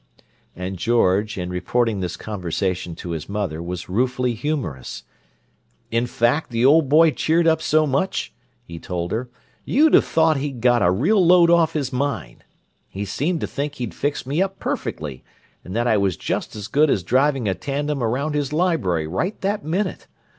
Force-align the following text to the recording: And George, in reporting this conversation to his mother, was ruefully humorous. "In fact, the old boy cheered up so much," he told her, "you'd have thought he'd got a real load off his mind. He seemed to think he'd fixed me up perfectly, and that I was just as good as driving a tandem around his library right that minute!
And 0.55 0.79
George, 0.79 1.37
in 1.37 1.51
reporting 1.51 1.99
this 1.99 2.17
conversation 2.17 2.95
to 2.95 3.11
his 3.11 3.29
mother, 3.29 3.61
was 3.61 3.87
ruefully 3.87 4.33
humorous. 4.33 5.03
"In 5.91 6.07
fact, 6.07 6.49
the 6.49 6.65
old 6.65 6.89
boy 6.89 7.11
cheered 7.11 7.45
up 7.47 7.61
so 7.61 7.85
much," 7.85 8.33
he 8.65 8.79
told 8.79 9.11
her, 9.11 9.29
"you'd 9.63 9.93
have 9.93 10.03
thought 10.03 10.37
he'd 10.37 10.59
got 10.59 10.81
a 10.81 10.89
real 10.89 11.23
load 11.23 11.51
off 11.51 11.73
his 11.73 11.93
mind. 11.93 12.43
He 12.89 13.05
seemed 13.05 13.41
to 13.41 13.47
think 13.47 13.75
he'd 13.75 13.93
fixed 13.93 14.25
me 14.25 14.41
up 14.41 14.57
perfectly, 14.57 15.23
and 15.63 15.75
that 15.75 15.85
I 15.85 15.97
was 15.97 16.17
just 16.17 16.55
as 16.55 16.67
good 16.67 16.89
as 16.89 17.03
driving 17.03 17.47
a 17.47 17.53
tandem 17.53 18.01
around 18.03 18.33
his 18.33 18.51
library 18.51 19.05
right 19.05 19.39
that 19.41 19.63
minute! 19.63 20.07